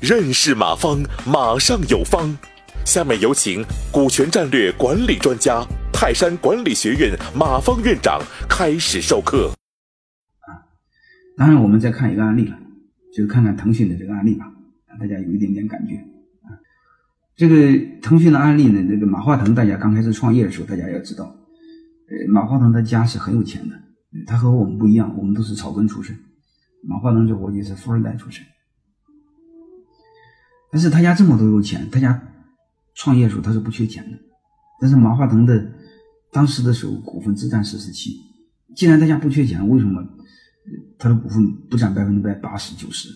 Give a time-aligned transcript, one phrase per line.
[0.00, 2.36] 认识马方，马上有方。
[2.84, 9.50] 下面有请股权战略管理专家、泰山管理学院马方院长开始授课。
[10.42, 10.62] 啊，
[11.36, 12.56] 当然我们再看一个案例了，
[13.12, 14.46] 就是看看腾讯的这个案例吧，
[14.86, 15.96] 让大家有一点点感觉。
[16.44, 16.54] 啊
[17.34, 21.24] 这个腾讯的案例呢，这个马化腾，大家刚开始创业的时候，大家要知道，
[22.08, 23.74] 呃，马化腾他家是很有钱的，
[24.24, 26.16] 他和我们不一样，我们都是草根出身，
[26.82, 28.44] 马化腾这伙计是富二代出身，
[30.70, 32.22] 但是他家这么多有钱，他家
[32.94, 34.18] 创业的时候他是不缺钱的，
[34.80, 35.72] 但是马化腾的
[36.32, 38.16] 当时的时候股份只占四十七，
[38.74, 40.02] 既然他家不缺钱，为什么
[40.98, 43.08] 他的股份不占百分之百八十九十？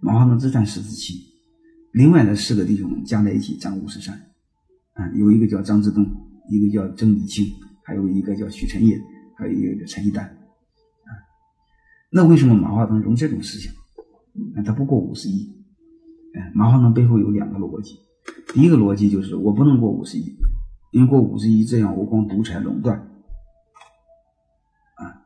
[0.00, 1.32] 马化腾只占四十七。
[1.92, 4.14] 另外的四个弟兄加在一起占五十三，
[4.94, 6.04] 啊，有一个叫张之洞，
[6.50, 7.46] 一个叫曾李庆，
[7.84, 9.00] 还有一个叫许晨业，
[9.36, 11.10] 还有一个叫陈一丹，啊，
[12.10, 13.72] 那为什么马化腾用这种思想？
[14.56, 15.54] 啊他不过五十亿，
[16.34, 18.00] 哎，马化腾背后有两个逻辑，
[18.52, 20.36] 第一个逻辑就是我不能过五十亿，
[20.90, 22.98] 因为过五十亿这样我光独裁垄断，
[24.96, 25.22] 啊，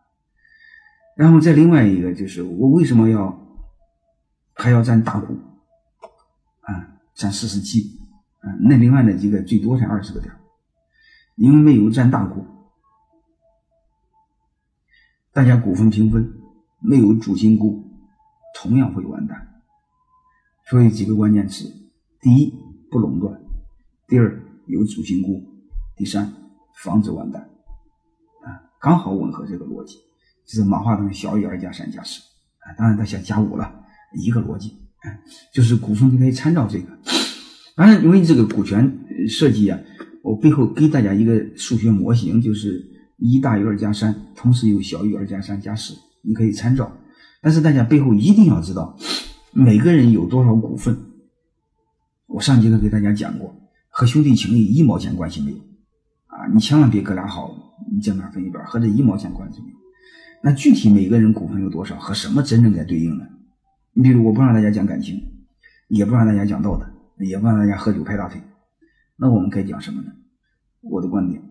[1.16, 3.58] 然后再另外一个就是我为什么要
[4.52, 5.34] 还要占大股？
[6.60, 7.98] 啊占四十七，
[8.40, 10.32] 啊，那另外那几个最多才二十个点，
[11.36, 12.44] 因为没有占大股，
[15.38, 16.32] 大家股份平分，
[16.80, 17.84] 没有主心骨，
[18.56, 19.62] 同样会完蛋。
[20.68, 21.72] 所以几个关键词：
[22.20, 22.52] 第一，
[22.90, 23.32] 不垄断；
[24.08, 25.40] 第二，有主心骨；
[25.96, 26.32] 第三，
[26.82, 27.40] 防止完蛋。
[28.42, 29.98] 啊，刚好吻合这个逻辑，
[30.44, 32.20] 就是马化腾小于二加三加四，
[32.58, 33.72] 啊，当然他想加五了，
[34.20, 34.76] 一个逻辑。
[35.54, 36.98] 就是股份可以参照这个，
[37.76, 38.92] 当然，因为这个股权
[39.28, 39.78] 设计啊，
[40.24, 42.84] 我背后给大家一个数学模型，就是
[43.18, 46.90] 一大于二加三，同时又小于二加三加四，你可以参照。
[47.42, 48.96] 但是大家背后一定要知道，
[49.52, 50.96] 每个人有多少股份。
[52.26, 53.54] 我上节课给大家讲过，
[53.88, 55.58] 和兄弟情谊一毛钱关系没有
[56.26, 56.46] 啊！
[56.52, 59.76] 你千万别哥俩好，你这边分一半，和这一毛钱关系没有。
[60.42, 63.24] 那具体每个人股份有多少，和什么真正在对应呢？
[63.94, 65.20] 你比如，我不让大家讲感情，
[65.88, 66.86] 也不让大家讲道德，
[67.24, 68.40] 也不让大家喝酒拍大腿，
[69.16, 70.12] 那我们该讲什么呢？
[70.82, 71.42] 我的观点，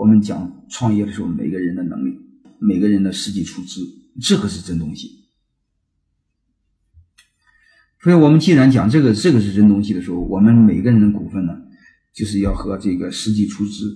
[0.00, 2.18] 我们讲创业的时候，每个人的能力，
[2.58, 3.82] 每个人的实际出资，
[4.18, 5.26] 这个是真东西。
[8.02, 11.52] 所以，我们既然讲这个，这个是真东西的时候，我们每个人的股份呢，
[12.14, 13.94] 就是要和这个实际出资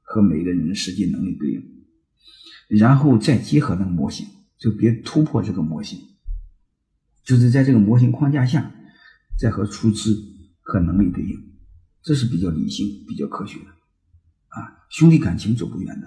[0.00, 1.62] 和每个人的实际能力对应，
[2.68, 4.26] 然后再结合那个模型，
[4.58, 5.98] 就别突破这个模型。
[7.26, 8.74] 就是在这个模型框架下，
[9.38, 10.16] 再和出资
[10.62, 11.36] 和能力对应，
[12.02, 13.66] 这是比较理性、比较科学的
[14.52, 14.86] 啊。
[14.88, 16.06] 兄弟感情走不远的，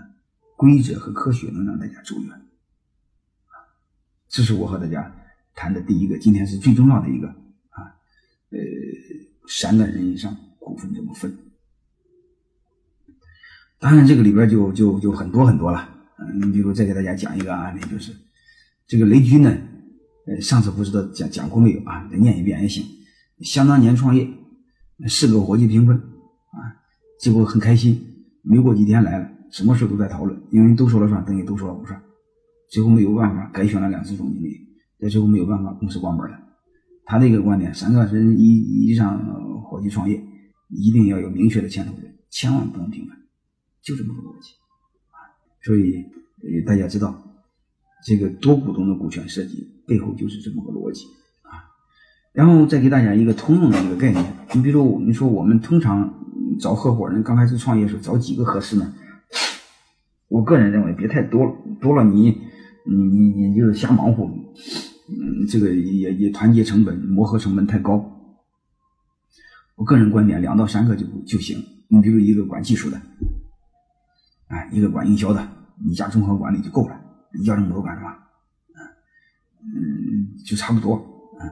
[0.56, 3.56] 规则和科学能让大家走远啊。
[4.29, 5.16] 这是我和大家
[5.53, 7.28] 谈的第一个，今天是最重要的一个
[7.69, 7.97] 啊。
[8.51, 8.59] 呃，
[9.47, 11.38] 三个人以上股份怎么分？
[13.79, 15.89] 当然，这个里边就就就很多很多了。
[16.17, 18.16] 嗯，你比如再给大家讲一个案例，就是
[18.88, 19.56] 这个雷军呢。
[20.27, 22.07] 呃，上次不知道讲讲过没有啊？
[22.12, 22.83] 再念一遍也行。
[23.41, 24.27] 想当年创业，
[25.07, 26.81] 四个伙计平分啊，
[27.19, 28.14] 结果很开心。
[28.45, 32.01] 没过几天来了，什么事都在讨论，因为都说了算，等于都说了不算。
[32.69, 34.57] 最后没有办法，改选了两次总经理，
[35.00, 36.39] 在最后没有办法，公司关门了。
[37.06, 39.19] 他的一个观点：三个人以以上
[39.63, 40.23] 伙计创业，
[40.69, 43.17] 一定要有明确的牵头人，千万不能平分，
[43.81, 44.51] 就这么个逻辑
[45.09, 45.17] 啊。
[45.62, 47.22] 所以呃大家知道。
[48.06, 51.06] 这个多股东的股权设计背后就是这么个逻辑，
[52.35, 54.23] 然后再给大家一个通用的一个概念。
[54.53, 56.13] 你比如说，你说我们通常
[56.59, 58.94] 找合伙人，刚开始创业时候找几个合适呢？
[60.28, 62.41] 我个人认为别太多了，多了你
[62.85, 68.12] 你你你就是瞎忙活，嗯，这个也也团结成本、磨合成本太高。
[69.75, 71.57] 我个人观点，两到三个就就行。
[71.88, 72.97] 你比如一个管技术的，
[74.47, 75.47] 啊，一个管营销的，
[75.85, 77.00] 你加综合管理就够了。
[77.45, 78.09] 要这么多干什么？
[79.62, 80.95] 嗯，就差不多，
[81.39, 81.50] 嗯，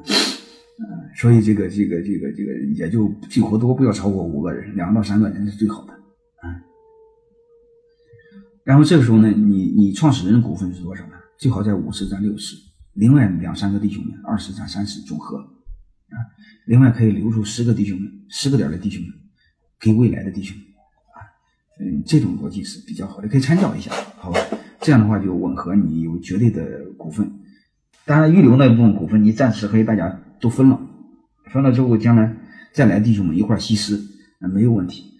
[1.23, 5.93] 所以这个这个这个这个也就最活多不要超过五个人，两到三个人是最好的，
[6.43, 6.51] 嗯。
[8.65, 11.13] 然后这个时候呢，你你创始人的股份是多少呢？
[11.37, 12.57] 最好在五十占六十，
[12.91, 16.19] 另外两三个弟兄们二十占三十总和，啊，
[16.65, 19.13] 另外可以留出十个弟兄们，十个点的弟兄们
[19.79, 21.23] 给未来的弟兄，啊，
[21.79, 24.37] 嗯，这种逻辑是比较好的，可以参照一下，好吧？
[24.81, 27.31] 这样的话就吻合你有绝对的股份，
[28.03, 30.77] 当然预留那一部分股份，你暂时可以大家都分了，
[31.51, 32.35] 分了之后将来
[32.73, 33.99] 再来弟兄们一块稀释，
[34.39, 35.11] 那没有问题。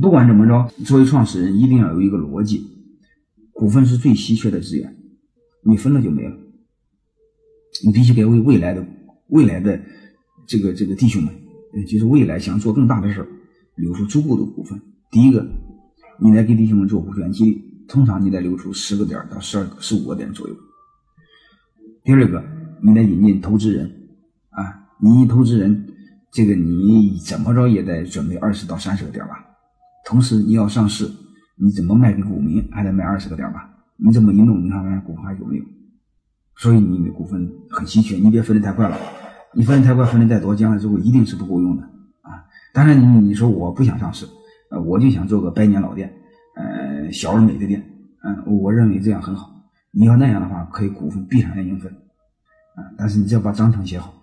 [0.00, 2.64] 不管怎么着，作为创始人一定要有一个逻辑，
[3.52, 4.96] 股份是最稀缺的资源，
[5.64, 6.36] 你分了就没了。
[7.84, 8.86] 你必须给未未来的
[9.28, 9.80] 未来的
[10.46, 11.34] 这个这个弟兄们，
[11.88, 13.26] 就是未来想做更大的事
[13.76, 14.80] 留出足够的股份。
[15.10, 15.44] 第一个，
[16.20, 20.54] 你来给弟兄们做股权激励，通常你得留出十个点到十二个、十五个点左右。
[22.04, 22.44] 第二个，
[22.82, 23.99] 你得引进投资人
[25.00, 25.86] 啊，你投资人，
[26.30, 29.44] 这个你怎么着也得准备二十到三十个点吧。
[30.04, 31.10] 同时你要上市，
[31.56, 33.68] 你怎么卖给股民，还得卖二十个点吧。
[33.96, 35.64] 你这么一弄，你看看股份还有没有？
[36.56, 38.96] 所以你的股份很稀缺，你别分的太快了。
[39.52, 41.82] 你分的太快，分的再多，将来之后一定是不够用的
[42.20, 42.44] 啊！
[42.72, 44.24] 当然，你你说我不想上市，
[44.70, 46.12] 呃，我就想做个百年老店，
[46.54, 47.82] 呃，小而美的店，
[48.22, 49.50] 嗯，我认为这样很好。
[49.90, 51.90] 你要那样的话，可以股份闭上眼睛分，
[52.76, 54.19] 啊，但是你只要把章程写好，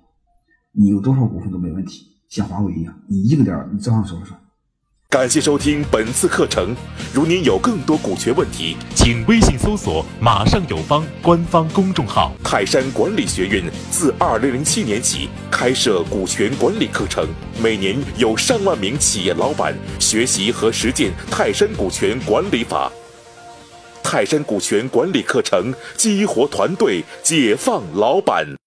[0.80, 4.40] 你有多少股份都没问题，像华为一样，你一个点你照样说了算。
[5.10, 6.76] 感谢收听本次课程。
[7.12, 12.32] 如您有更多股权问题，请微信搜索“马上有方”官方公众号。
[12.44, 17.28] 泰山管理学院自二零零七年起开设股权管理课程，
[17.60, 22.92] 每年有上万名企业老板学习和实践泰山股权管理法。
[24.04, 28.48] 泰山股权管理课程激活团队，解放老板。